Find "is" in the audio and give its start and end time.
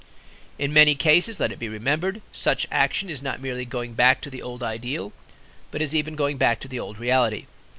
3.07-3.21, 5.79-5.93